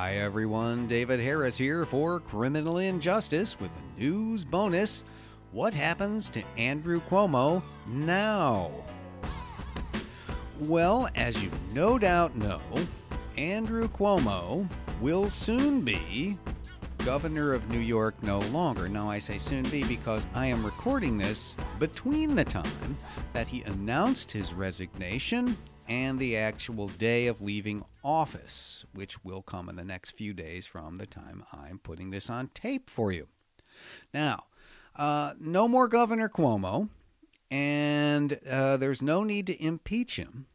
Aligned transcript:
Hi 0.00 0.18
everyone, 0.18 0.86
David 0.86 1.18
Harris 1.18 1.58
here 1.58 1.84
for 1.84 2.20
Criminal 2.20 2.78
Injustice 2.78 3.58
with 3.58 3.72
a 3.72 4.00
news 4.00 4.44
bonus. 4.44 5.02
What 5.50 5.74
happens 5.74 6.30
to 6.30 6.44
Andrew 6.56 7.00
Cuomo 7.10 7.64
now? 7.84 8.70
Well, 10.60 11.08
as 11.16 11.42
you 11.42 11.50
no 11.72 11.98
doubt 11.98 12.36
know, 12.36 12.60
Andrew 13.36 13.88
Cuomo 13.88 14.68
will 15.00 15.28
soon 15.28 15.80
be 15.80 16.38
governor 17.04 17.52
of 17.52 17.68
New 17.68 17.80
York 17.80 18.14
no 18.22 18.38
longer. 18.38 18.88
Now, 18.88 19.10
I 19.10 19.18
say 19.18 19.36
soon 19.36 19.68
be 19.68 19.82
because 19.82 20.28
I 20.32 20.46
am 20.46 20.64
recording 20.64 21.18
this 21.18 21.56
between 21.80 22.36
the 22.36 22.44
time 22.44 22.96
that 23.32 23.48
he 23.48 23.62
announced 23.62 24.30
his 24.30 24.54
resignation 24.54 25.56
and 25.88 26.20
the 26.20 26.36
actual 26.36 26.86
day 26.86 27.26
of 27.26 27.40
leaving 27.40 27.84
office, 28.08 28.86
which 28.94 29.22
will 29.22 29.42
come 29.42 29.68
in 29.68 29.76
the 29.76 29.84
next 29.84 30.12
few 30.12 30.32
days 30.32 30.64
from 30.64 30.96
the 30.96 31.04
time 31.04 31.44
I'm 31.52 31.78
putting 31.78 32.10
this 32.10 32.30
on 32.30 32.48
tape 32.54 32.88
for 32.88 33.12
you. 33.12 33.28
Now, 34.14 34.44
uh, 34.96 35.34
no 35.38 35.68
more 35.68 35.88
Governor 35.88 36.30
Cuomo, 36.30 36.88
and 37.50 38.40
uh, 38.50 38.78
there's 38.78 39.02
no 39.02 39.24
need 39.24 39.46
to 39.48 39.62
impeach 39.62 40.16
him, 40.16 40.46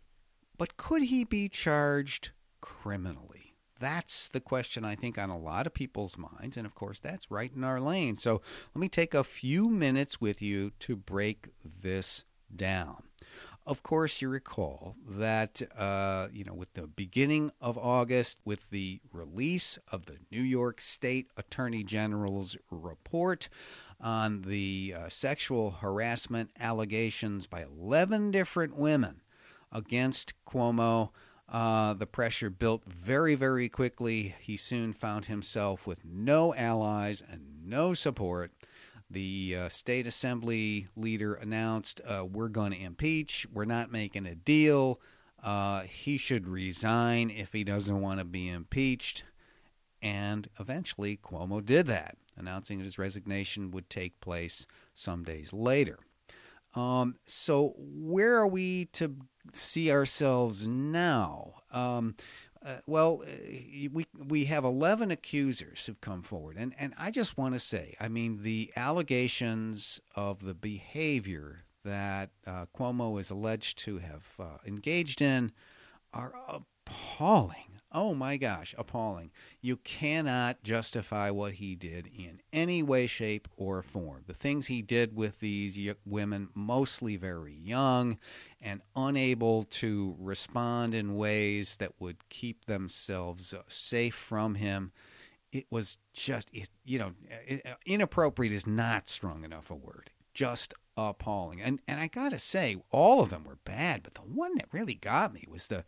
but 0.57 0.77
could 0.77 1.03
he 1.03 1.23
be 1.23 1.47
charged 1.47 2.31
criminally? 2.59 3.53
That's 3.79 4.29
the 4.29 4.41
question 4.41 4.83
I 4.83 4.95
think 4.95 5.19
on 5.19 5.29
a 5.29 5.37
lot 5.37 5.67
of 5.67 5.75
people's 5.75 6.17
minds, 6.17 6.57
and 6.57 6.65
of 6.65 6.73
course, 6.73 6.99
that's 6.99 7.29
right 7.29 7.51
in 7.55 7.63
our 7.63 7.79
lane. 7.79 8.15
So 8.15 8.41
let 8.73 8.79
me 8.79 8.89
take 8.89 9.13
a 9.13 9.23
few 9.23 9.69
minutes 9.69 10.19
with 10.19 10.41
you 10.41 10.71
to 10.79 10.95
break 10.95 11.49
this 11.63 12.23
down. 12.55 13.03
Of 13.65 13.81
course, 13.81 14.21
you 14.21 14.27
recall 14.27 14.97
that, 15.07 15.61
uh, 15.77 16.27
you 16.33 16.43
know, 16.43 16.53
with 16.53 16.73
the 16.73 16.85
beginning 16.85 17.49
of 17.61 17.77
August, 17.77 18.41
with 18.43 18.69
the 18.71 18.99
release 19.13 19.79
of 19.89 20.05
the 20.05 20.17
New 20.29 20.41
York 20.41 20.81
State 20.81 21.29
Attorney 21.37 21.81
General's 21.81 22.57
report 22.69 23.47
on 24.01 24.41
the 24.41 24.93
uh, 24.97 25.07
sexual 25.07 25.71
harassment 25.71 26.51
allegations 26.59 27.47
by 27.47 27.63
11 27.63 28.31
different 28.31 28.75
women 28.75 29.21
against 29.71 30.33
Cuomo, 30.45 31.11
uh, 31.47 31.93
the 31.93 32.05
pressure 32.05 32.49
built 32.49 32.83
very, 32.85 33.33
very 33.35 33.69
quickly. 33.69 34.35
He 34.41 34.57
soon 34.57 34.91
found 34.91 35.27
himself 35.27 35.87
with 35.87 36.03
no 36.03 36.53
allies 36.55 37.23
and 37.25 37.65
no 37.65 37.93
support 37.93 38.51
the 39.13 39.55
uh, 39.57 39.69
state 39.69 40.07
assembly 40.07 40.87
leader 40.95 41.35
announced, 41.35 42.01
uh, 42.05 42.25
We're 42.25 42.49
going 42.49 42.71
to 42.71 42.81
impeach. 42.81 43.47
We're 43.53 43.65
not 43.65 43.91
making 43.91 44.25
a 44.25 44.35
deal. 44.35 44.99
Uh, 45.41 45.81
he 45.81 46.17
should 46.17 46.47
resign 46.47 47.29
if 47.29 47.53
he 47.53 47.63
doesn't 47.63 48.01
want 48.01 48.19
to 48.19 48.25
be 48.25 48.49
impeached. 48.49 49.23
And 50.01 50.49
eventually, 50.59 51.17
Cuomo 51.17 51.63
did 51.63 51.87
that, 51.87 52.17
announcing 52.35 52.79
that 52.79 52.85
his 52.85 52.99
resignation 52.99 53.71
would 53.71 53.89
take 53.89 54.19
place 54.19 54.65
some 54.93 55.23
days 55.23 55.53
later. 55.53 55.99
Um, 56.75 57.15
so, 57.23 57.75
where 57.77 58.35
are 58.35 58.47
we 58.47 58.85
to 58.93 59.15
see 59.53 59.91
ourselves 59.91 60.67
now? 60.67 61.53
Um, 61.71 62.15
uh, 62.65 62.77
well, 62.85 63.23
uh, 63.25 63.89
we 63.91 64.05
we 64.27 64.45
have 64.45 64.63
eleven 64.63 65.11
accusers 65.11 65.85
who've 65.85 66.01
come 66.01 66.21
forward, 66.21 66.55
and 66.57 66.73
and 66.79 66.93
I 66.97 67.11
just 67.11 67.37
want 67.37 67.53
to 67.55 67.59
say, 67.59 67.95
I 67.99 68.07
mean, 68.07 68.43
the 68.43 68.71
allegations 68.75 69.99
of 70.15 70.43
the 70.43 70.53
behavior 70.53 71.65
that 71.83 72.29
uh, 72.47 72.65
Cuomo 72.77 73.19
is 73.19 73.29
alleged 73.29 73.77
to 73.79 73.97
have 73.97 74.33
uh, 74.39 74.57
engaged 74.65 75.21
in 75.21 75.51
are 76.13 76.33
appalling. 76.47 77.79
Oh 77.95 78.15
my 78.15 78.37
gosh, 78.37 78.73
appalling. 78.77 79.29
You 79.61 79.77
cannot 79.77 80.63
justify 80.63 81.29
what 81.29 81.53
he 81.53 81.75
did 81.75 82.07
in 82.07 82.41
any 82.51 82.81
way, 82.81 83.05
shape, 83.05 83.47
or 83.55 83.83
form. 83.83 84.23
The 84.25 84.33
things 84.33 84.65
he 84.65 84.81
did 84.81 85.15
with 85.15 85.39
these 85.39 85.77
women, 86.03 86.49
mostly 86.55 87.17
very 87.17 87.53
young 87.53 88.17
and 88.63 88.81
unable 88.95 89.63
to 89.63 90.15
respond 90.17 90.93
in 90.93 91.17
ways 91.17 91.75
that 91.75 91.91
would 91.99 92.29
keep 92.29 92.65
themselves 92.65 93.53
uh, 93.53 93.61
safe 93.67 94.15
from 94.15 94.55
him, 94.55 94.91
it 95.51 95.65
was 95.69 95.97
just, 96.13 96.49
you 96.85 96.97
know, 96.97 97.11
inappropriate 97.85 98.53
is 98.53 98.65
not 98.65 99.09
strong 99.09 99.43
enough 99.43 99.69
a 99.69 99.75
word. 99.75 100.09
Just 100.33 100.73
appalling. 100.97 101.61
And 101.61 101.79
and 101.87 101.99
I 101.99 102.07
gotta 102.07 102.39
say, 102.39 102.77
all 102.91 103.21
of 103.21 103.29
them 103.29 103.43
were 103.43 103.57
bad, 103.65 104.01
but 104.03 104.13
the 104.13 104.21
one 104.21 104.55
that 104.55 104.67
really 104.71 104.95
got 104.95 105.33
me 105.33 105.45
was 105.49 105.67
the 105.67 105.83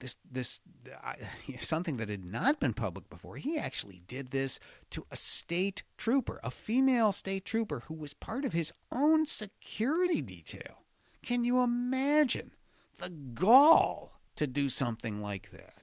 this 0.00 0.16
this 0.30 0.60
uh, 1.02 1.14
something 1.58 1.96
that 1.96 2.08
had 2.08 2.24
not 2.24 2.60
been 2.60 2.74
public 2.74 3.08
before. 3.08 3.36
He 3.36 3.58
actually 3.58 4.02
did 4.06 4.30
this 4.30 4.60
to 4.90 5.06
a 5.10 5.16
state 5.16 5.82
trooper, 5.96 6.40
a 6.44 6.50
female 6.50 7.12
state 7.12 7.44
trooper 7.44 7.80
who 7.86 7.94
was 7.94 8.14
part 8.14 8.44
of 8.44 8.52
his 8.52 8.72
own 8.92 9.26
security 9.26 10.22
detail. 10.22 10.84
Can 11.22 11.44
you 11.44 11.60
imagine 11.60 12.52
the 12.98 13.10
gall 13.10 14.20
to 14.36 14.46
do 14.46 14.68
something 14.68 15.20
like 15.20 15.50
that? 15.50 15.74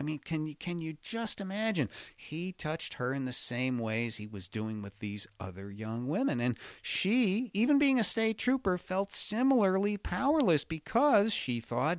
I 0.00 0.04
mean, 0.04 0.20
can 0.20 0.46
you 0.46 0.54
can 0.54 0.80
you 0.80 0.96
just 1.02 1.40
imagine? 1.40 1.88
He 2.16 2.52
touched 2.52 2.94
her 2.94 3.12
in 3.12 3.24
the 3.24 3.32
same 3.32 3.78
ways 3.78 4.16
he 4.16 4.26
was 4.28 4.46
doing 4.46 4.80
with 4.80 4.96
these 5.00 5.26
other 5.40 5.72
young 5.72 6.06
women, 6.06 6.40
and 6.40 6.56
she, 6.82 7.50
even 7.52 7.78
being 7.78 7.98
a 7.98 8.04
state 8.04 8.38
trooper, 8.38 8.78
felt 8.78 9.12
similarly 9.12 9.96
powerless 9.96 10.62
because 10.64 11.34
she 11.34 11.60
thought, 11.60 11.98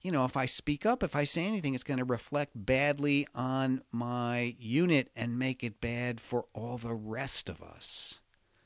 you 0.00 0.10
know, 0.10 0.24
if 0.24 0.36
I 0.36 0.46
speak 0.46 0.86
up, 0.86 1.02
if 1.02 1.14
I 1.14 1.24
say 1.24 1.44
anything, 1.44 1.74
it's 1.74 1.84
going 1.84 1.98
to 1.98 2.04
reflect 2.04 2.52
badly 2.54 3.26
on 3.34 3.82
my 3.92 4.56
unit 4.58 5.10
and 5.14 5.38
make 5.38 5.62
it 5.62 5.80
bad 5.80 6.20
for 6.20 6.46
all 6.54 6.78
the 6.78 6.94
rest 6.94 7.50
of 7.50 7.62
us. 7.62 8.20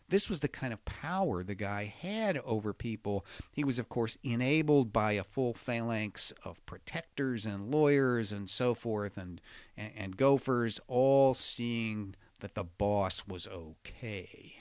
This 0.09 0.31
was 0.31 0.41
the 0.41 0.49
kind 0.49 0.73
of 0.73 0.85
power 0.85 1.43
the 1.43 1.55
guy 1.55 1.95
had 2.01 2.39
over 2.39 2.73
people. 2.73 3.27
He 3.53 3.65
was, 3.65 3.79
of 3.79 3.89
course, 3.89 4.17
enabled 4.23 4.93
by 4.93 5.13
a 5.13 5.25
full 5.25 5.53
phalanx 5.53 6.33
of 6.45 6.65
protectors 6.65 7.45
and 7.45 7.71
lawyers 7.71 8.33
and 8.33 8.49
so 8.49 8.75
forth, 8.75 9.19
and, 9.19 9.41
and, 9.77 9.93
and 9.97 10.17
gophers, 10.17 10.81
all 10.87 11.35
seeing 11.35 12.15
that 12.41 12.55
the 12.55 12.65
boss 12.65 13.27
was 13.27 13.47
okay. 13.49 14.55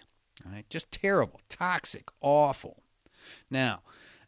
Right? 0.46 0.69
Just 0.69 0.91
terrible, 0.91 1.40
toxic, 1.50 2.09
awful. 2.22 2.84
Now, 3.50 3.81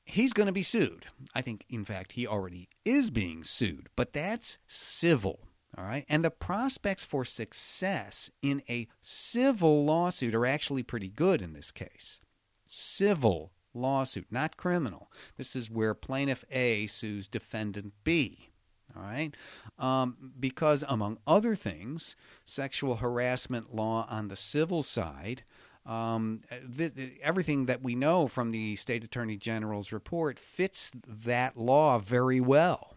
he's 0.06 0.34
going 0.34 0.47
to 0.47 0.53
be 0.53 0.63
sued. 0.63 1.06
I 1.36 1.41
think, 1.41 1.66
in 1.69 1.86
fact, 1.86 2.13
he 2.13 2.25
already 2.25 2.69
is 2.86 3.12
being 3.12 3.44
sued, 3.44 3.90
but 3.96 4.13
that's 4.13 4.57
civil. 4.68 5.48
All 5.78 5.84
right. 5.84 6.06
And 6.09 6.25
the 6.25 6.31
prospects 6.31 7.06
for 7.06 7.24
success 7.24 8.31
in 8.41 8.63
a 8.68 8.88
civil 9.02 9.85
lawsuit 9.85 10.34
are 10.34 10.46
actually 10.46 10.84
pretty 10.84 11.09
good 11.09 11.41
in 11.41 11.53
this 11.53 11.72
case. 11.72 12.22
Civil 12.68 13.52
lawsuit, 13.74 14.28
not 14.31 14.57
criminal. 14.57 15.12
This 15.38 15.56
is 15.56 15.69
where 15.69 15.94
plaintiff 15.94 16.44
A 16.52 16.88
sues 16.88 17.28
defendant 17.28 17.94
B. 18.03 18.50
All 18.96 19.03
right. 19.03 19.35
Um, 19.78 20.34
because, 20.40 20.84
among 20.88 21.19
other 21.28 21.53
things, 21.53 22.16
sexual 22.44 22.96
harassment 22.96 23.74
law 23.75 24.07
on 24.09 24.28
the 24.28 24.36
civil 24.36 24.81
side. 24.81 25.44
Um, 25.86 26.41
th- 26.75 26.96
th- 26.96 27.19
everything 27.22 27.68
that 27.68 27.84
we 27.84 27.96
know 27.96 28.28
from 28.28 28.51
the 28.51 28.75
state 28.75 29.03
attorney 29.03 29.38
general's 29.38 29.91
report 29.91 30.40
fits 30.40 30.91
that 31.07 31.56
law 31.56 32.00
very 32.00 32.40
well 32.41 32.96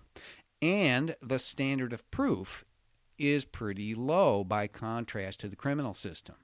and 0.62 1.16
the 1.20 1.40
standard 1.40 1.92
of 1.92 2.08
proof 2.12 2.64
is 3.18 3.44
pretty 3.44 3.94
low 3.94 4.44
by 4.44 4.68
contrast 4.68 5.40
to 5.40 5.48
the 5.48 5.56
criminal 5.56 5.92
system. 5.92 6.36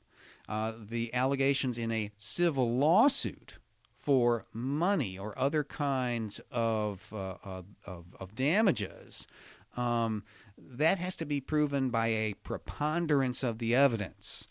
Uh, 0.48 0.72
the 0.78 1.12
allegations 1.14 1.78
in 1.78 1.92
a 1.92 2.10
civil 2.16 2.76
lawsuit 2.76 3.58
for 3.94 4.46
money 4.52 5.18
or 5.18 5.38
other 5.38 5.62
kinds 5.62 6.40
of, 6.50 7.12
uh, 7.12 7.36
of, 7.44 7.66
of, 8.18 8.34
damages, 8.34 9.26
um, 9.76 10.24
that 10.56 10.98
has 10.98 11.14
to 11.16 11.26
be 11.26 11.40
proven 11.40 11.90
by 11.90 12.06
a 12.08 12.34
preponderance 12.42 13.44
of 13.44 13.58
the 13.58 13.74
evidence. 13.74 14.48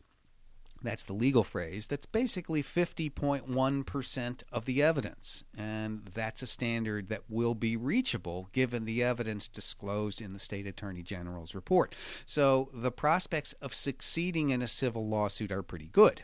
That's 0.83 1.05
the 1.05 1.13
legal 1.13 1.43
phrase. 1.43 1.87
That's 1.87 2.05
basically 2.05 2.61
50.1% 2.61 4.43
of 4.51 4.65
the 4.65 4.83
evidence. 4.83 5.43
And 5.57 6.05
that's 6.13 6.41
a 6.41 6.47
standard 6.47 7.09
that 7.09 7.23
will 7.29 7.55
be 7.55 7.75
reachable 7.75 8.49
given 8.51 8.85
the 8.85 9.03
evidence 9.03 9.47
disclosed 9.47 10.21
in 10.21 10.33
the 10.33 10.39
state 10.39 10.67
attorney 10.67 11.03
general's 11.03 11.55
report. 11.55 11.95
So 12.25 12.69
the 12.73 12.91
prospects 12.91 13.53
of 13.53 13.73
succeeding 13.73 14.49
in 14.49 14.61
a 14.61 14.67
civil 14.67 15.07
lawsuit 15.07 15.51
are 15.51 15.63
pretty 15.63 15.87
good. 15.87 16.23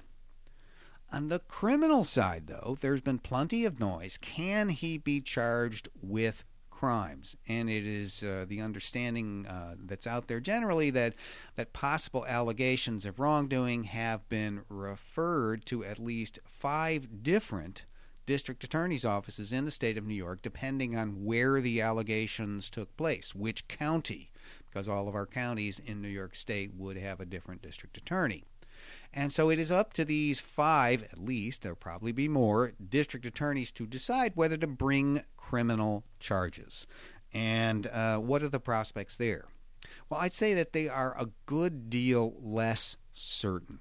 On 1.12 1.30
the 1.30 1.40
criminal 1.40 2.04
side, 2.04 2.48
though, 2.48 2.76
there's 2.80 3.02
been 3.02 3.20
plenty 3.20 3.66
of 3.66 3.80
noise. 3.80 4.18
Can 4.18 4.70
he 4.70 4.98
be 4.98 5.22
charged 5.22 5.88
with 6.02 6.44
crimes, 6.80 7.38
and 7.48 7.70
it 7.70 7.86
is 7.86 8.24
uh, 8.24 8.46
the 8.48 8.60
understanding 8.60 9.46
uh, 9.46 9.76
that's 9.86 10.08
out 10.08 10.28
there 10.28 10.40
generally 10.40 10.90
that 10.90 11.14
that 11.56 11.72
possible 11.72 12.26
allegations 12.26 13.06
of 13.06 13.20
wrongdoing 13.20 13.84
have 13.84 14.28
been 14.28 14.64
referred 14.70 15.66
to 15.66 15.86
at 15.86 16.00
least 16.00 16.40
five 16.46 17.24
different 17.24 17.86
district 18.26 18.64
attorney's 18.64 19.06
offices 19.06 19.54
in 19.54 19.66
the 19.66 19.72
state 19.72 19.98
of 19.98 20.06
New 20.06 20.16
York, 20.16 20.42
depending 20.42 20.96
on 20.98 21.24
where 21.26 21.62
the 21.62 21.82
allegations 21.82 22.70
took 22.70 22.96
place, 22.98 23.36
which 23.36 23.68
county. 23.68 24.32
because 24.70 24.90
all 24.90 25.08
of 25.08 25.16
our 25.16 25.28
counties 25.28 25.80
in 25.86 26.02
New 26.02 26.08
York 26.08 26.36
State 26.36 26.74
would 26.76 26.98
have 26.98 27.20
a 27.20 27.26
different 27.26 27.62
district 27.62 27.98
attorney. 27.98 28.44
And 29.14 29.32
so 29.32 29.52
it 29.52 29.60
is 29.60 29.72
up 29.72 29.94
to 29.94 30.06
these 30.06 30.40
five, 30.40 31.04
at 31.04 31.24
least, 31.24 31.62
there'll 31.62 31.76
probably 31.76 32.12
be 32.12 32.28
more, 32.28 32.74
district 32.90 33.26
attorneys 33.26 33.72
to 33.74 33.86
decide 33.86 34.32
whether 34.36 34.58
to 34.58 34.68
bring 34.68 35.24
criminal 35.38 36.04
charges. 36.20 36.88
And 37.32 37.86
uh, 37.88 38.18
what 38.18 38.42
are 38.42 38.50
the 38.50 38.60
prospects 38.60 39.18
there? 39.18 39.46
Well, 40.10 40.20
I'd 40.20 40.34
say 40.34 40.56
that 40.56 40.74
they 40.74 40.90
are 40.90 41.16
a 41.18 41.30
good 41.46 41.90
deal 41.90 42.34
less 42.42 42.98
certain. 43.12 43.80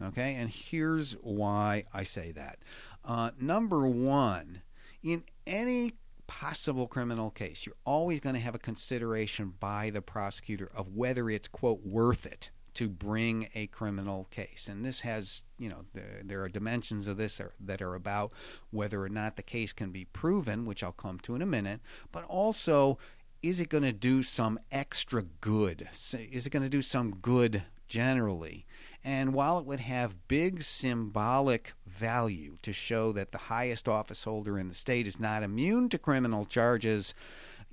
Okay, 0.00 0.34
and 0.36 0.48
here's 0.48 1.14
why 1.14 1.84
I 1.92 2.04
say 2.04 2.32
that. 2.32 2.60
Uh, 3.04 3.32
number 3.40 3.88
one, 3.88 4.62
in 5.02 5.24
any 5.46 5.94
possible 6.28 6.86
criminal 6.86 7.30
case, 7.30 7.66
you're 7.66 7.74
always 7.84 8.20
going 8.20 8.34
to 8.34 8.40
have 8.40 8.54
a 8.54 8.60
consideration 8.60 9.54
by 9.58 9.90
the 9.90 10.00
prosecutor 10.00 10.70
of 10.74 10.94
whether 10.94 11.28
it's, 11.28 11.48
quote, 11.48 11.84
worth 11.84 12.26
it 12.26 12.50
to 12.74 12.88
bring 12.88 13.48
a 13.54 13.66
criminal 13.68 14.26
case. 14.30 14.68
And 14.68 14.84
this 14.84 15.00
has, 15.02 15.42
you 15.58 15.68
know, 15.68 15.84
there, 15.92 16.22
there 16.24 16.42
are 16.42 16.48
dimensions 16.48 17.08
of 17.08 17.16
this 17.16 17.40
are, 17.40 17.52
that 17.60 17.82
are 17.82 17.94
about 17.94 18.32
whether 18.70 19.02
or 19.02 19.08
not 19.08 19.36
the 19.36 19.42
case 19.42 19.72
can 19.72 19.90
be 19.90 20.06
proven, 20.06 20.64
which 20.64 20.82
I'll 20.82 20.92
come 20.92 21.18
to 21.20 21.34
in 21.34 21.42
a 21.42 21.46
minute, 21.46 21.80
but 22.10 22.24
also 22.24 22.98
is 23.42 23.58
it 23.58 23.68
going 23.68 23.82
to 23.82 23.92
do 23.92 24.22
some 24.22 24.58
extra 24.70 25.22
good? 25.40 25.88
Is 25.92 26.46
it 26.46 26.50
going 26.50 26.62
to 26.62 26.68
do 26.68 26.82
some 26.82 27.16
good 27.16 27.62
generally? 27.88 28.66
And 29.04 29.34
while 29.34 29.58
it 29.58 29.66
would 29.66 29.80
have 29.80 30.28
big 30.28 30.62
symbolic 30.62 31.72
value 31.86 32.56
to 32.62 32.72
show 32.72 33.10
that 33.12 33.32
the 33.32 33.38
highest 33.38 33.88
office 33.88 34.22
holder 34.22 34.58
in 34.60 34.68
the 34.68 34.74
state 34.74 35.08
is 35.08 35.18
not 35.18 35.42
immune 35.42 35.88
to 35.88 35.98
criminal 35.98 36.44
charges, 36.44 37.14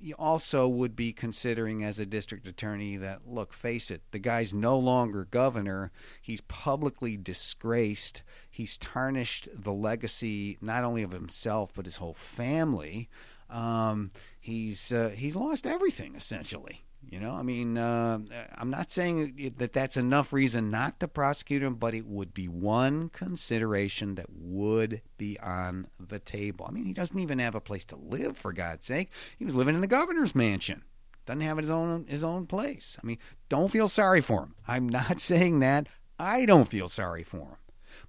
you 0.02 0.14
also 0.18 0.66
would 0.66 0.96
be 0.96 1.12
considering 1.12 1.84
as 1.84 2.00
a 2.00 2.06
district 2.06 2.46
attorney 2.46 2.96
that, 2.96 3.26
look, 3.26 3.52
face 3.52 3.90
it, 3.90 4.02
the 4.10 4.18
guy's 4.18 4.54
no 4.54 4.78
longer 4.78 5.26
governor. 5.30 5.92
He's 6.20 6.40
publicly 6.42 7.16
disgraced. 7.16 8.22
He's 8.50 8.78
tarnished 8.78 9.48
the 9.52 9.72
legacy 9.72 10.58
not 10.60 10.84
only 10.84 11.02
of 11.02 11.12
himself, 11.12 11.72
but 11.74 11.84
his 11.84 11.98
whole 11.98 12.14
family. 12.14 13.08
Um, 13.50 14.10
he's, 14.40 14.92
uh, 14.92 15.10
he's 15.14 15.36
lost 15.36 15.66
everything, 15.66 16.14
essentially. 16.14 16.84
You 17.08 17.18
know, 17.18 17.32
I 17.32 17.42
mean, 17.42 17.78
uh, 17.78 18.18
I'm 18.56 18.70
not 18.70 18.90
saying 18.90 19.52
that 19.56 19.72
that's 19.72 19.96
enough 19.96 20.32
reason 20.32 20.70
not 20.70 21.00
to 21.00 21.08
prosecute 21.08 21.62
him, 21.62 21.74
but 21.74 21.94
it 21.94 22.06
would 22.06 22.34
be 22.34 22.46
one 22.46 23.08
consideration 23.08 24.14
that 24.16 24.26
would 24.30 25.00
be 25.16 25.38
on 25.40 25.88
the 25.98 26.18
table. 26.18 26.66
I 26.68 26.72
mean, 26.72 26.84
he 26.84 26.92
doesn't 26.92 27.18
even 27.18 27.38
have 27.38 27.54
a 27.54 27.60
place 27.60 27.84
to 27.86 27.96
live, 27.96 28.36
for 28.36 28.52
God's 28.52 28.86
sake. 28.86 29.10
He 29.38 29.44
was 29.44 29.54
living 29.54 29.74
in 29.74 29.80
the 29.80 29.86
governor's 29.86 30.34
mansion. 30.34 30.84
Doesn't 31.26 31.40
have 31.40 31.56
his 31.56 31.70
own 31.70 32.06
his 32.06 32.22
own 32.22 32.46
place. 32.46 32.98
I 33.02 33.06
mean, 33.06 33.18
don't 33.48 33.70
feel 33.70 33.88
sorry 33.88 34.20
for 34.20 34.42
him. 34.42 34.54
I'm 34.68 34.88
not 34.88 35.20
saying 35.20 35.60
that. 35.60 35.88
I 36.18 36.44
don't 36.44 36.68
feel 36.68 36.88
sorry 36.88 37.22
for 37.22 37.38
him. 37.38 37.56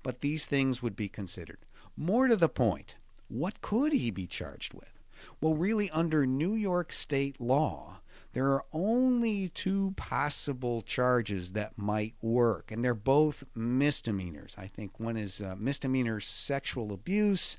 But 0.04 0.20
these 0.20 0.46
things 0.46 0.84
would 0.84 0.96
be 0.96 1.10
considered. 1.10 1.60
More 1.96 2.28
to 2.28 2.36
the 2.36 2.50
point, 2.50 2.96
what 3.30 3.62
could 3.62 3.94
he 3.94 4.12
be 4.12 4.28
charged 4.28 4.74
with? 4.74 5.01
Well, 5.42 5.56
really, 5.56 5.90
under 5.90 6.28
New 6.28 6.54
York 6.54 6.92
state 6.92 7.42
law, 7.42 8.02
there 8.34 8.46
are 8.52 8.64
only 8.72 9.50
two 9.50 9.94
possible 9.98 10.84
charges 10.84 11.54
that 11.54 11.78
might 11.78 12.14
work, 12.22 12.72
and 12.72 12.86
they're 12.86 12.94
both 12.94 13.44
misdemeanors. 13.56 14.56
I 14.58 14.68
think 14.68 15.00
one 15.00 15.18
is 15.18 15.42
uh, 15.42 15.56
misdemeanor 15.58 16.20
sexual 16.20 16.94
abuse, 16.94 17.58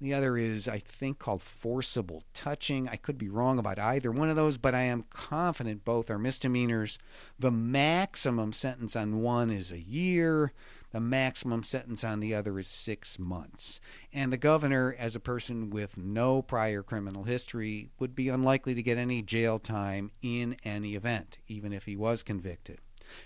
the 0.00 0.14
other 0.14 0.36
is, 0.36 0.68
I 0.68 0.80
think, 0.80 1.18
called 1.18 1.40
forcible 1.40 2.24
touching. 2.34 2.88
I 2.88 2.96
could 2.96 3.16
be 3.16 3.28
wrong 3.28 3.58
about 3.58 3.78
either 3.78 4.10
one 4.10 4.28
of 4.28 4.36
those, 4.36 4.58
but 4.58 4.74
I 4.74 4.82
am 4.82 5.04
confident 5.08 5.84
both 5.84 6.10
are 6.10 6.18
misdemeanors. 6.18 6.98
The 7.38 7.50
maximum 7.50 8.52
sentence 8.52 8.96
on 8.96 9.22
one 9.22 9.50
is 9.50 9.72
a 9.72 9.80
year. 9.80 10.52
The 10.94 11.00
maximum 11.00 11.64
sentence 11.64 12.04
on 12.04 12.20
the 12.20 12.34
other 12.34 12.56
is 12.56 12.68
six 12.68 13.18
months. 13.18 13.80
And 14.12 14.32
the 14.32 14.36
governor, 14.36 14.94
as 14.96 15.16
a 15.16 15.20
person 15.20 15.70
with 15.70 15.96
no 15.96 16.40
prior 16.40 16.84
criminal 16.84 17.24
history, 17.24 17.90
would 17.98 18.14
be 18.14 18.28
unlikely 18.28 18.76
to 18.76 18.82
get 18.82 18.96
any 18.96 19.20
jail 19.20 19.58
time 19.58 20.12
in 20.22 20.54
any 20.62 20.94
event, 20.94 21.38
even 21.48 21.72
if 21.72 21.86
he 21.86 21.96
was 21.96 22.22
convicted. 22.22 22.78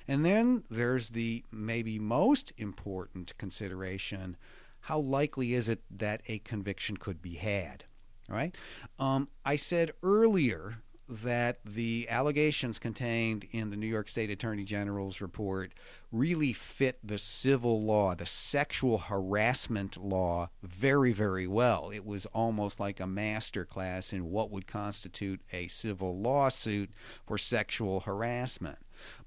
And 0.09 0.25
then 0.25 0.65
there's 0.71 1.11
the 1.11 1.45
maybe 1.53 1.99
most 1.99 2.55
important 2.57 3.37
consideration 3.37 4.39
how 4.81 5.01
likely 5.01 5.53
is 5.53 5.69
it 5.69 5.83
that 5.91 6.23
a 6.27 6.39
conviction 6.39 6.97
could 6.97 7.21
be 7.21 7.35
had? 7.35 7.85
Right? 8.31 8.57
Um, 8.99 9.29
I 9.45 9.57
said 9.57 9.93
earlier 10.03 10.79
that 11.09 11.59
the 11.65 12.07
allegations 12.11 12.79
contained 12.79 13.47
in 13.51 13.71
the 13.71 13.77
New 13.77 13.87
York 13.87 14.09
State 14.09 14.31
Attorney 14.31 14.65
General's 14.65 15.21
report 15.21 15.73
really 16.13 16.53
fit 16.53 16.99
the 17.03 17.19
civil 17.19 17.83
law, 17.83 18.15
the 18.15 18.27
sexual 18.27 18.99
harassment 18.99 19.97
law, 19.97 20.51
very, 20.63 21.13
very 21.13 21.47
well. 21.47 21.91
It 21.91 22.05
was 22.05 22.27
almost 22.27 22.79
like 22.79 23.01
a 23.01 23.07
master 23.07 23.65
class 23.65 24.13
in 24.13 24.31
what 24.31 24.51
would 24.51 24.67
constitute 24.67 25.41
a 25.53 25.69
civil 25.69 26.19
lawsuit 26.19 26.91
for 27.27 27.39
sexual 27.39 28.01
harassment. 28.01 28.79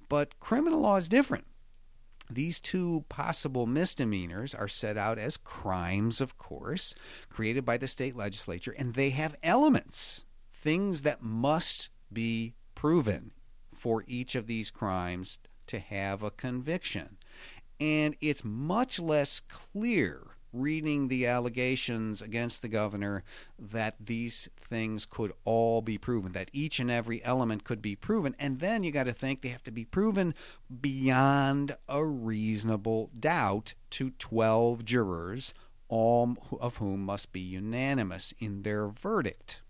But 0.07 0.39
criminal 0.39 0.81
law 0.81 0.97
is 0.97 1.09
different. 1.09 1.45
These 2.29 2.59
two 2.59 3.05
possible 3.09 3.65
misdemeanors 3.65 4.53
are 4.53 4.67
set 4.67 4.97
out 4.97 5.17
as 5.17 5.35
crimes, 5.35 6.21
of 6.21 6.37
course, 6.37 6.95
created 7.29 7.65
by 7.65 7.77
the 7.77 7.87
state 7.87 8.15
legislature, 8.15 8.73
and 8.77 8.93
they 8.93 9.09
have 9.09 9.35
elements 9.43 10.23
things 10.61 11.01
that 11.01 11.23
must 11.23 11.89
be 12.13 12.53
proven 12.75 13.31
for 13.73 14.03
each 14.05 14.35
of 14.35 14.45
these 14.45 14.69
crimes 14.69 15.39
to 15.65 15.79
have 15.79 16.21
a 16.21 16.29
conviction. 16.29 17.17
And 17.79 18.15
it's 18.21 18.45
much 18.45 18.99
less 18.99 19.39
clear 19.39 20.21
reading 20.53 21.07
the 21.07 21.25
allegations 21.25 22.21
against 22.21 22.61
the 22.61 22.67
governor 22.67 23.23
that 23.57 23.95
these 23.99 24.49
things 24.59 25.07
could 25.07 25.33
all 25.45 25.81
be 25.81 25.97
proven, 25.97 26.33
that 26.33 26.51
each 26.53 26.79
and 26.79 26.91
every 26.91 27.23
element 27.23 27.63
could 27.63 27.81
be 27.81 27.95
proven. 27.95 28.35
And 28.37 28.59
then 28.59 28.83
you 28.83 28.91
got 28.91 29.05
to 29.05 29.13
think 29.13 29.41
they 29.41 29.49
have 29.49 29.63
to 29.63 29.71
be 29.71 29.85
proven 29.85 30.35
beyond 30.81 31.75
a 31.89 32.05
reasonable 32.05 33.09
doubt 33.19 33.73
to 33.91 34.11
12 34.11 34.85
jurors, 34.85 35.55
all 35.87 36.37
of 36.59 36.77
whom 36.77 37.03
must 37.03 37.31
be 37.31 37.39
unanimous 37.39 38.31
in 38.37 38.61
their 38.61 38.87
verdict. 38.89 39.61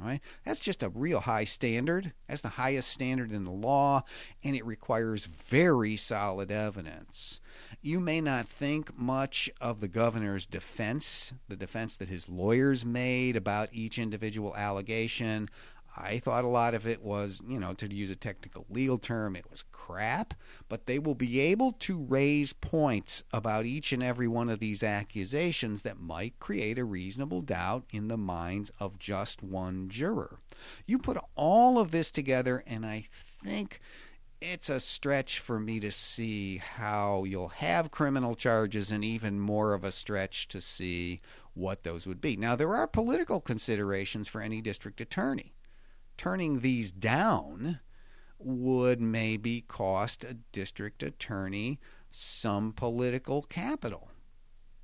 All 0.00 0.06
right? 0.06 0.20
That's 0.44 0.60
just 0.60 0.82
a 0.82 0.90
real 0.90 1.20
high 1.20 1.44
standard. 1.44 2.12
That's 2.28 2.42
the 2.42 2.48
highest 2.48 2.88
standard 2.88 3.32
in 3.32 3.44
the 3.44 3.50
law, 3.50 4.02
and 4.44 4.54
it 4.54 4.64
requires 4.64 5.26
very 5.26 5.96
solid 5.96 6.50
evidence. 6.50 7.40
You 7.82 8.00
may 8.00 8.20
not 8.20 8.48
think 8.48 8.96
much 8.96 9.50
of 9.60 9.80
the 9.80 9.88
governor's 9.88 10.46
defense, 10.46 11.32
the 11.48 11.56
defense 11.56 11.96
that 11.96 12.08
his 12.08 12.28
lawyers 12.28 12.84
made 12.84 13.36
about 13.36 13.70
each 13.72 13.98
individual 13.98 14.54
allegation. 14.56 15.48
I 16.00 16.20
thought 16.20 16.44
a 16.44 16.48
lot 16.48 16.74
of 16.74 16.86
it 16.86 17.02
was, 17.02 17.42
you 17.46 17.58
know, 17.58 17.74
to 17.74 17.92
use 17.92 18.10
a 18.10 18.16
technical 18.16 18.64
legal 18.70 18.98
term, 18.98 19.34
it 19.34 19.50
was 19.50 19.64
crap, 19.72 20.34
but 20.68 20.86
they 20.86 20.98
will 20.98 21.16
be 21.16 21.40
able 21.40 21.72
to 21.72 22.04
raise 22.04 22.52
points 22.52 23.24
about 23.32 23.66
each 23.66 23.92
and 23.92 24.02
every 24.02 24.28
one 24.28 24.48
of 24.48 24.60
these 24.60 24.84
accusations 24.84 25.82
that 25.82 25.98
might 25.98 26.38
create 26.38 26.78
a 26.78 26.84
reasonable 26.84 27.40
doubt 27.40 27.84
in 27.90 28.06
the 28.06 28.16
minds 28.16 28.70
of 28.78 28.98
just 28.98 29.42
one 29.42 29.88
juror. 29.88 30.38
You 30.86 30.98
put 30.98 31.18
all 31.34 31.80
of 31.80 31.90
this 31.90 32.12
together, 32.12 32.62
and 32.64 32.86
I 32.86 33.04
think 33.10 33.80
it's 34.40 34.70
a 34.70 34.78
stretch 34.78 35.40
for 35.40 35.58
me 35.58 35.80
to 35.80 35.90
see 35.90 36.58
how 36.58 37.24
you'll 37.24 37.48
have 37.48 37.90
criminal 37.90 38.36
charges, 38.36 38.92
and 38.92 39.04
even 39.04 39.40
more 39.40 39.74
of 39.74 39.82
a 39.82 39.90
stretch 39.90 40.46
to 40.48 40.60
see 40.60 41.20
what 41.54 41.82
those 41.82 42.06
would 42.06 42.20
be. 42.20 42.36
Now, 42.36 42.54
there 42.54 42.74
are 42.74 42.86
political 42.86 43.40
considerations 43.40 44.28
for 44.28 44.40
any 44.40 44.60
district 44.60 45.00
attorney 45.00 45.54
turning 46.18 46.60
these 46.60 46.92
down 46.92 47.80
would 48.38 49.00
maybe 49.00 49.62
cost 49.62 50.24
a 50.24 50.34
district 50.52 51.02
attorney 51.02 51.80
some 52.10 52.72
political 52.72 53.42
capital. 53.42 54.10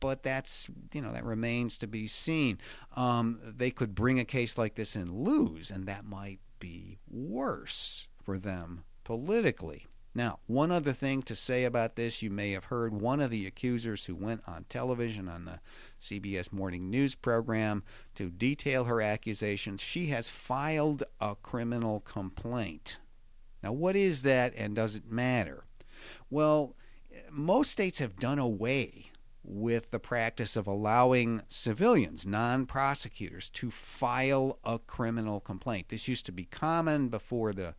But 0.00 0.22
that's, 0.22 0.68
you 0.92 1.00
know, 1.00 1.12
that 1.12 1.24
remains 1.24 1.78
to 1.78 1.86
be 1.86 2.06
seen. 2.06 2.58
Um, 2.96 3.40
they 3.42 3.70
could 3.70 3.94
bring 3.94 4.18
a 4.18 4.24
case 4.24 4.58
like 4.58 4.74
this 4.74 4.96
and 4.96 5.10
lose, 5.10 5.70
and 5.70 5.86
that 5.86 6.04
might 6.04 6.40
be 6.58 6.98
worse 7.10 8.08
for 8.22 8.38
them 8.38 8.84
politically. 9.02 9.86
Now, 10.14 10.38
one 10.46 10.70
other 10.70 10.92
thing 10.92 11.22
to 11.22 11.34
say 11.34 11.64
about 11.64 11.96
this 11.96 12.22
you 12.22 12.30
may 12.30 12.52
have 12.52 12.64
heard 12.64 12.92
one 12.92 13.20
of 13.20 13.30
the 13.30 13.46
accusers 13.46 14.04
who 14.04 14.14
went 14.14 14.42
on 14.46 14.64
television 14.68 15.28
on 15.28 15.44
the 15.44 15.58
CBS 16.00 16.52
Morning 16.52 16.90
News 16.90 17.14
program 17.14 17.82
to 18.14 18.30
detail 18.30 18.84
her 18.84 19.00
accusations. 19.00 19.82
She 19.82 20.06
has 20.06 20.28
filed 20.28 21.04
a 21.20 21.36
criminal 21.36 22.00
complaint. 22.00 22.98
Now, 23.62 23.72
what 23.72 23.96
is 23.96 24.22
that 24.22 24.52
and 24.56 24.76
does 24.76 24.96
it 24.96 25.10
matter? 25.10 25.64
Well, 26.30 26.76
most 27.30 27.70
states 27.70 27.98
have 27.98 28.16
done 28.16 28.38
away 28.38 29.10
with 29.44 29.90
the 29.90 29.98
practice 29.98 30.56
of 30.56 30.66
allowing 30.66 31.42
civilians, 31.48 32.26
non 32.26 32.66
prosecutors, 32.66 33.50
to 33.50 33.70
file 33.70 34.58
a 34.64 34.78
criminal 34.78 35.40
complaint. 35.40 35.88
This 35.88 36.08
used 36.08 36.26
to 36.26 36.32
be 36.32 36.44
common 36.44 37.08
before 37.08 37.52
the 37.52 37.74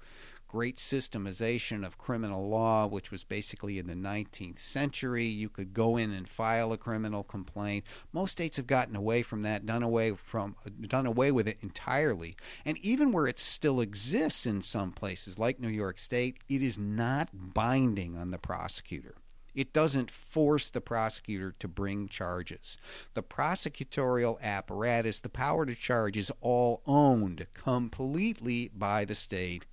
great 0.56 0.78
systemization 0.78 1.86
of 1.86 1.98
criminal 1.98 2.48
law, 2.48 2.88
which 2.88 3.12
was 3.12 3.26
basically 3.26 3.78
in 3.78 3.88
the 3.88 3.94
19th 3.94 4.58
century. 4.58 5.26
You 5.26 5.50
could 5.50 5.74
go 5.74 5.98
in 5.98 6.14
and 6.14 6.30
file 6.30 6.72
a 6.72 6.78
criminal 6.78 7.26
complaint. 7.26 7.84
Most 8.14 8.32
states 8.32 8.56
have 8.56 8.66
gotten 8.66 8.96
away 8.96 9.22
from 9.22 9.42
that, 9.42 9.66
done 9.66 9.84
away 9.84 10.14
from 10.14 10.56
done 10.88 11.06
away 11.06 11.30
with 11.30 11.50
it 11.50 11.58
entirely. 11.62 12.38
And 12.64 12.78
even 12.78 13.12
where 13.12 13.28
it 13.28 13.38
still 13.38 13.82
exists 13.82 14.46
in 14.46 14.62
some 14.62 14.94
places 14.94 15.38
like 15.38 15.60
New 15.60 15.68
York 15.68 16.00
State, 16.00 16.38
it 16.48 16.64
is 16.64 16.80
not 16.80 17.28
binding 17.34 18.16
on 18.16 18.32
the 18.32 18.38
prosecutor. 18.38 19.16
It 19.54 19.74
doesn't 19.74 20.10
force 20.10 20.70
the 20.70 20.80
prosecutor 20.80 21.54
to 21.60 21.68
bring 21.68 22.08
charges. 22.08 22.78
The 23.14 23.24
prosecutorial 23.24 24.40
apparatus, 24.42 25.20
the 25.20 25.28
power 25.28 25.66
to 25.66 25.76
charge, 25.76 26.16
is 26.16 26.32
all 26.40 26.82
owned 26.86 27.48
completely 27.54 28.70
by 28.74 29.04
the 29.04 29.16
state 29.16 29.66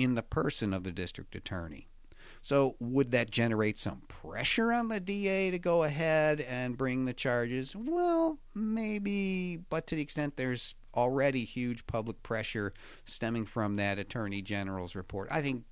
in 0.00 0.14
the 0.14 0.22
person 0.22 0.72
of 0.72 0.84
the 0.84 0.92
district 0.92 1.34
attorney. 1.34 1.86
So, 2.42 2.76
would 2.80 3.10
that 3.10 3.30
generate 3.30 3.78
some 3.78 4.00
pressure 4.08 4.72
on 4.72 4.88
the 4.88 4.98
DA 4.98 5.50
to 5.50 5.58
go 5.58 5.82
ahead 5.82 6.40
and 6.40 6.76
bring 6.76 7.04
the 7.04 7.12
charges? 7.12 7.76
Well, 7.76 8.38
maybe, 8.54 9.58
but 9.68 9.86
to 9.88 9.94
the 9.94 10.00
extent 10.02 10.36
there's 10.36 10.74
already 10.94 11.44
huge 11.44 11.86
public 11.86 12.22
pressure 12.22 12.72
stemming 13.04 13.44
from 13.44 13.74
that 13.74 13.98
Attorney 13.98 14.40
General's 14.40 14.94
report, 14.94 15.28
I 15.30 15.42
think 15.42 15.64